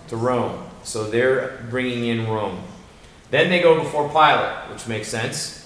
[0.09, 0.65] to Rome.
[0.85, 2.63] So they're bringing in Rome.
[3.31, 5.61] Then they go before Pilate, which makes sense.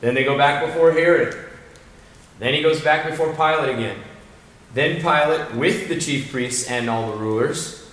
[0.00, 1.34] Then they go back before Herod.
[2.38, 3.96] Then he goes back before Pilate again.
[4.74, 7.85] Then Pilate with the chief priests and all the rulers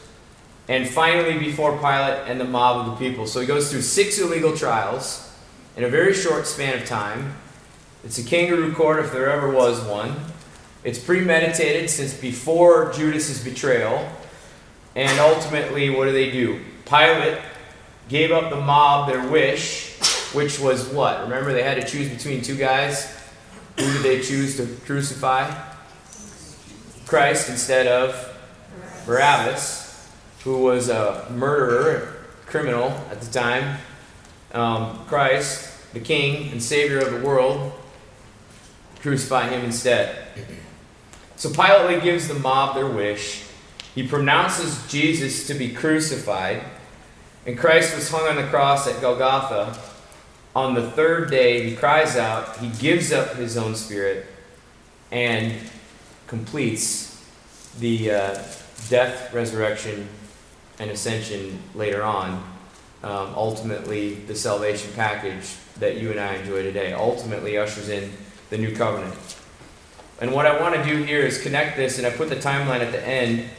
[0.67, 3.27] and finally before Pilate and the mob of the people.
[3.27, 5.29] So he goes through six illegal trials
[5.75, 7.35] in a very short span of time.
[8.03, 10.15] It's a kangaroo court if there ever was one.
[10.83, 14.09] It's premeditated since before Judas's betrayal.
[14.95, 16.61] And ultimately, what do they do?
[16.85, 17.39] Pilate
[18.09, 19.97] gave up the mob their wish,
[20.33, 21.21] which was what?
[21.21, 23.17] Remember, they had to choose between two guys.
[23.79, 25.51] Who did they choose to crucify?
[27.05, 28.37] Christ instead of
[29.05, 29.82] Barabbas
[30.43, 32.13] who was a murderer,
[32.45, 33.77] criminal at the time,
[34.53, 37.71] um, Christ, the King and Savior of the world,
[39.01, 40.27] crucify him instead.
[41.35, 43.43] So Pilate gives the mob their wish.
[43.95, 46.63] He pronounces Jesus to be crucified,
[47.45, 49.77] and Christ was hung on the cross at Golgotha.
[50.55, 54.25] On the third day, he cries out, he gives up his own spirit,
[55.11, 55.53] and
[56.27, 57.23] completes
[57.79, 58.43] the uh,
[58.89, 60.07] death, resurrection,
[60.79, 62.43] and ascension later on,
[63.03, 68.11] um, ultimately the salvation package that you and I enjoy today, ultimately ushers in
[68.49, 69.15] the new covenant.
[70.21, 72.79] And what I want to do here is connect this, and I put the timeline
[72.79, 73.49] at the end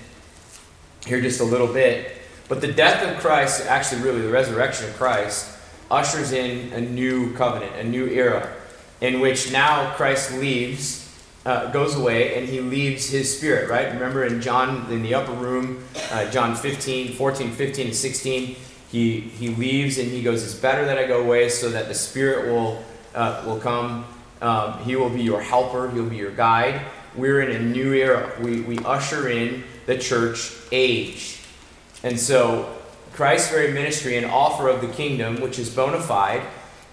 [1.05, 2.13] here just a little bit.
[2.49, 5.51] But the death of Christ, actually, really, the resurrection of Christ,
[5.91, 8.53] ushers in a new covenant, a new era,
[9.01, 11.04] in which now Christ leaves
[11.47, 13.93] uh, goes away and he leaves his spirit, right?
[13.93, 18.57] Remember in John, in the upper room, uh, John 15, 14, 15, and 16,
[18.91, 21.95] he, he leaves and he goes, It's better that I go away so that the
[21.95, 22.83] spirit will,
[23.15, 24.07] uh, will come.
[24.41, 26.81] Um, he will be your helper, he'll be your guide.
[27.17, 28.33] We're in a new era.
[28.41, 31.41] We, we usher in the church age.
[32.03, 32.75] And so,
[33.13, 36.43] Christ's very ministry and offer of the kingdom, which is bona fide,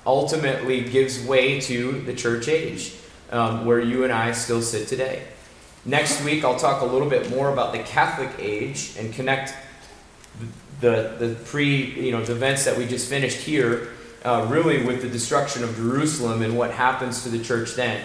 [0.06, 2.94] ultimately gives way to the church age
[3.32, 5.24] um, where you and I still sit today.
[5.86, 9.54] Next week, I'll talk a little bit more about the Catholic age and connect
[10.80, 13.90] the, the pre, you know, the events that we just finished here,
[14.24, 18.04] uh, really with the destruction of Jerusalem and what happens to the church then.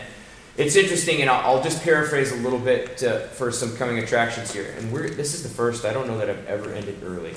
[0.56, 4.52] It's interesting, and I'll, I'll just paraphrase a little bit uh, for some coming attractions
[4.52, 4.74] here.
[4.78, 7.34] And we're, this is the first, I don't know that I've ever ended early.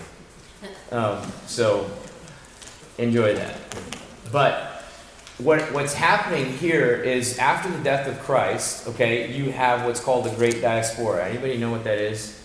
[0.91, 1.89] Um, so
[2.97, 3.57] enjoy that.
[4.31, 4.68] But
[5.39, 10.25] what, what's happening here is after the death of Christ, okay, you have what's called
[10.25, 11.27] the Great Diaspora.
[11.27, 12.41] Anybody know what that is?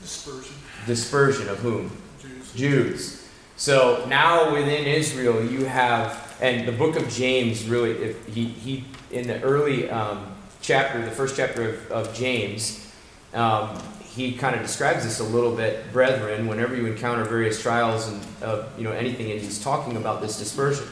[0.00, 0.54] Dispersion,
[0.86, 1.90] Dispersion of whom?
[2.20, 2.52] Jews.
[2.54, 3.28] Jews.
[3.56, 8.84] So now within Israel, you have And the book of James really, if he, he
[9.10, 10.32] in the early um,
[10.62, 12.86] chapter, the first chapter of, of James,
[13.34, 13.76] um,
[14.08, 16.46] he kind of describes this a little bit, brethren.
[16.46, 20.38] Whenever you encounter various trials and uh, you know anything, and he's talking about this
[20.38, 20.86] dispersion.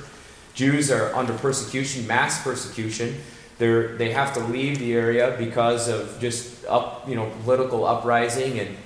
[0.57, 3.21] Jews are under persecution, mass persecution.
[3.59, 8.59] They're, they have to leave the area because of just up, you know, political uprising
[8.59, 8.77] and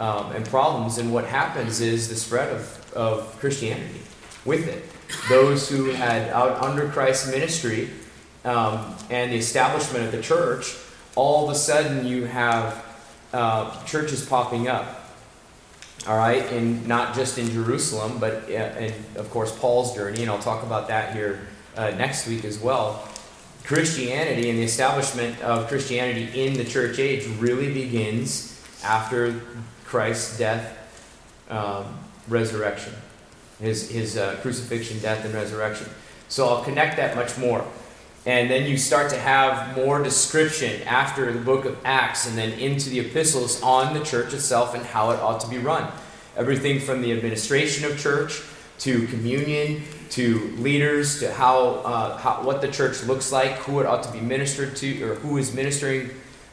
[0.00, 0.98] um, and problems.
[0.98, 4.00] And what happens is the spread of, of Christianity
[4.44, 4.84] with it.
[5.28, 7.90] Those who had out under Christ's ministry
[8.44, 10.76] um, and the establishment of the church,
[11.14, 12.84] all of a sudden you have
[13.32, 14.99] uh, churches popping up.
[16.06, 20.38] All right, and not just in Jerusalem, but and of course Paul's journey, and I'll
[20.38, 21.40] talk about that here
[21.76, 23.06] uh, next week as well.
[23.64, 29.40] Christianity and the establishment of Christianity in the church age really begins after
[29.84, 30.76] Christ's death,
[31.50, 31.98] um,
[32.28, 32.94] resurrection,
[33.60, 35.88] his, his uh, crucifixion, death, and resurrection.
[36.28, 37.64] So I'll connect that much more.
[38.26, 42.52] And then you start to have more description after the book of Acts and then
[42.58, 45.90] into the epistles on the church itself and how it ought to be run.
[46.36, 48.42] Everything from the administration of church
[48.80, 53.86] to communion to leaders to how, uh, how what the church looks like, who it
[53.86, 56.10] ought to be ministered to, or who is ministering,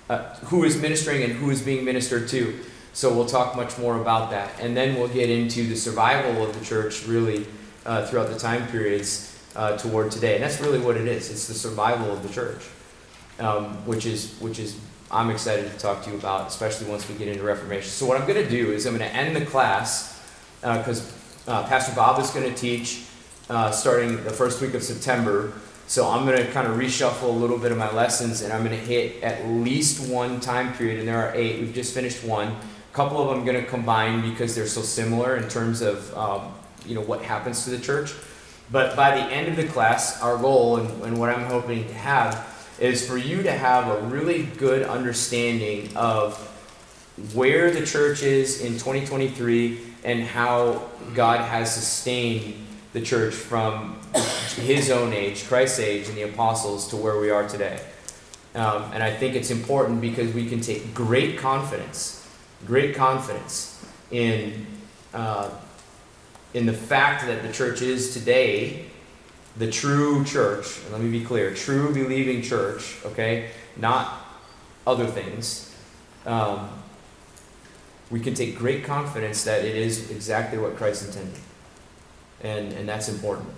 [0.09, 2.57] uh, who is ministering and who is being ministered to.
[2.93, 4.51] So we'll talk much more about that.
[4.61, 7.45] And then we'll get into the survival of the church really
[7.85, 10.35] uh, throughout the time periods uh, toward today.
[10.35, 11.29] And that's really what it is.
[11.29, 12.63] It's the survival of the church,
[13.39, 14.77] um, which is which is
[15.09, 17.89] I'm excited to talk to you about, especially once we get into Reformation.
[17.89, 20.21] So what I'm going to do is I'm going to end the class
[20.61, 21.11] because
[21.47, 23.05] uh, uh, Pastor Bob is going to teach
[23.49, 25.53] uh, starting the first week of September.
[25.87, 28.65] So I'm going to kind of reshuffle a little bit of my lessons, and I'm
[28.65, 31.61] going to hit at least one time period, and there are eight.
[31.61, 34.81] We've just finished one A couple of them I'm going to combine because they're so
[34.81, 36.53] similar in terms of um,
[36.85, 38.13] you know what happens to the church.
[38.71, 41.93] But by the end of the class, our goal and, and what I'm hoping to
[41.93, 46.37] have is for you to have a really good understanding of
[47.33, 50.83] where the church is in 2023 and how
[51.15, 52.55] God has sustained
[52.93, 53.99] the church from
[54.55, 57.79] his own age, Christ's age, and the apostles to where we are today.
[58.53, 62.17] Um, and I think it's important because we can take great confidence
[62.65, 64.65] great confidence in,
[65.13, 65.49] uh,
[66.53, 68.85] in the fact that the church is today
[69.57, 70.79] the true church.
[70.83, 73.49] And let me be clear true believing church, okay?
[73.75, 74.25] Not
[74.85, 75.75] other things.
[76.25, 76.69] Um,
[78.09, 81.41] we can take great confidence that it is exactly what Christ intended.
[82.41, 83.49] And, and that's important.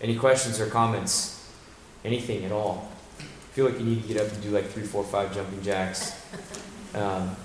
[0.00, 1.50] Any questions or comments?
[2.04, 2.90] Anything at all?
[3.20, 5.62] I feel like you need to get up and do like three, four, five jumping
[5.62, 6.20] jacks.
[6.94, 7.36] Um,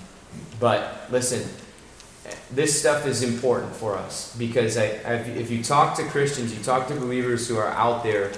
[0.58, 1.48] but listen,
[2.50, 6.62] this stuff is important for us because I, I, if you talk to Christians, you
[6.62, 8.32] talk to believers who are out there,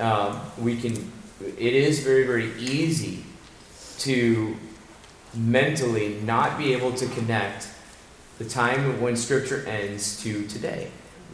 [0.00, 1.10] um, we can.
[1.40, 3.24] It is very very easy
[3.98, 4.56] to
[5.34, 7.68] mentally not be able to connect
[8.38, 10.90] the time when Scripture ends to today.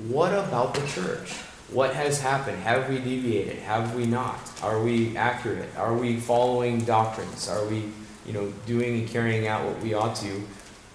[0.06, 1.32] What about the church?
[1.70, 2.58] What has happened?
[2.62, 3.58] Have we deviated?
[3.58, 4.40] Have we not?
[4.62, 5.68] Are we accurate?
[5.76, 7.48] Are we following doctrines?
[7.48, 7.90] Are we
[8.28, 10.42] you know, doing and carrying out what we ought to?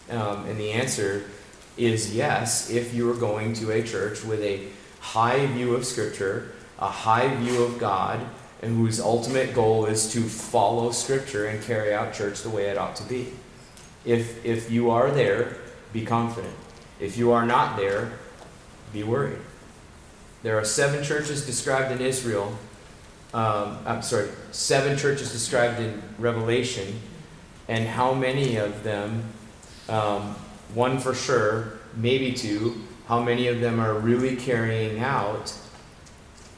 [0.09, 1.29] Um, and the answer
[1.77, 4.67] is yes, if you are going to a church with a
[4.99, 8.19] high view of Scripture, a high view of God,
[8.61, 12.77] and whose ultimate goal is to follow Scripture and carry out church the way it
[12.77, 13.33] ought to be.
[14.05, 15.57] If, if you are there,
[15.91, 16.53] be confident.
[16.99, 18.13] If you are not there,
[18.91, 19.39] be worried.
[20.43, 22.57] There are seven churches described in Israel.
[23.33, 26.99] Um, I'm sorry, seven churches described in Revelation
[27.67, 29.23] and how many of them,
[29.89, 30.35] um,
[30.73, 35.53] one for sure, maybe two, how many of them are really carrying out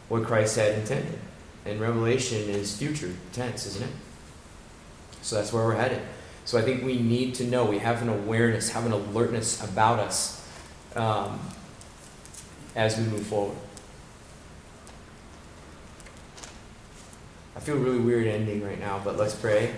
[0.10, 1.20] what Christ had intended.
[1.66, 3.96] And Revelation is future tense, isn't it?
[5.22, 6.02] So that's where we're headed.
[6.46, 9.98] So I think we need to know, we have an awareness, have an alertness about
[9.98, 10.48] us
[10.96, 11.40] um,
[12.76, 13.58] as we move forward.
[17.56, 19.74] I feel really weird ending right now, but let's pray.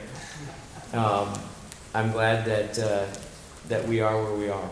[0.91, 1.31] Um,
[1.93, 3.05] I'm glad that, uh,
[3.67, 4.69] that we are where we are.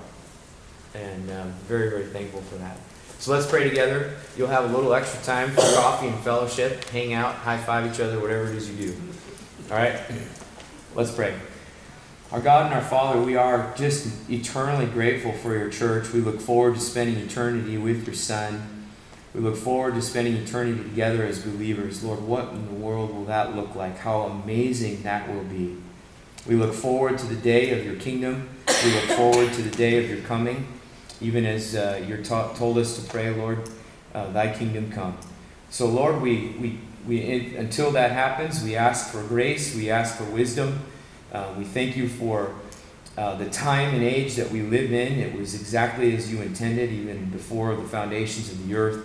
[0.93, 2.77] And um, very, very thankful for that.
[3.19, 4.15] So let's pray together.
[4.37, 7.99] You'll have a little extra time for coffee and fellowship, hang out, high five each
[7.99, 8.95] other, whatever it is you do.
[9.71, 9.99] All right?
[10.93, 11.35] Let's pray.
[12.31, 16.11] Our God and our Father, we are just eternally grateful for your church.
[16.11, 18.85] We look forward to spending eternity with your Son.
[19.33, 22.03] We look forward to spending eternity together as believers.
[22.03, 23.99] Lord, what in the world will that look like?
[23.99, 25.77] How amazing that will be.
[26.47, 28.49] We look forward to the day of your kingdom.
[28.85, 30.67] We look forward to the day of your coming.
[31.19, 33.67] Even as uh, you're ta- told us to pray, Lord,
[34.13, 35.17] uh, thy kingdom come.
[35.71, 36.77] So, Lord, we, we,
[37.07, 40.81] we, until that happens, we ask for grace, we ask for wisdom.
[41.33, 42.53] Uh, we thank you for
[43.17, 45.13] uh, the time and age that we live in.
[45.13, 49.03] It was exactly as you intended, even before the foundations of the earth.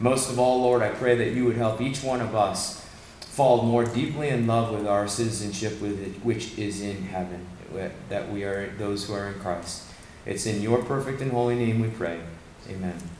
[0.00, 2.82] Most of all, Lord, I pray that you would help each one of us
[3.20, 7.46] fall more deeply in love with our citizenship, with it, which is in heaven,
[8.08, 9.84] that we are those who are in Christ.
[10.26, 12.20] It's in your perfect and holy name we pray.
[12.68, 13.17] Amen.